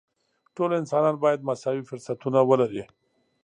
ټول 0.55 0.69
انسانان 0.81 1.15
باید 1.23 1.47
مساوي 1.49 1.83
فرصتونه 1.89 2.39
ولري. 2.49 2.83